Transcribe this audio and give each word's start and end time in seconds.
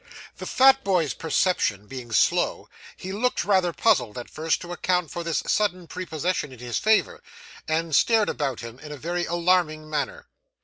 The 0.37 0.47
fat 0.47 0.83
boy's 0.83 1.13
perception 1.13 1.85
being 1.85 2.11
slow, 2.11 2.67
he 2.97 3.13
looked 3.13 3.45
rather 3.45 3.71
puzzled 3.71 4.17
at 4.17 4.31
first 4.31 4.59
to 4.61 4.71
account 4.73 5.11
for 5.11 5.23
this 5.23 5.43
sudden 5.45 5.85
prepossession 5.85 6.51
in 6.51 6.57
his 6.57 6.79
favour, 6.79 7.21
and 7.67 7.95
stared 7.95 8.27
about 8.27 8.61
him 8.61 8.79
in 8.79 8.91
a 8.91 8.97
very 8.97 9.25
alarming 9.27 9.87
manner. 9.87 10.25